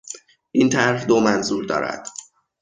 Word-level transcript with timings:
این 0.51 0.69
طرح 0.69 1.05
دو 1.05 1.19
منظور 1.19 1.65
دارد. 1.65 2.07